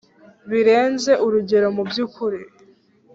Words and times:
birenze 0.49 1.11
urugero 1.25 1.67
mu 1.75 1.83
byukuri 1.89 2.39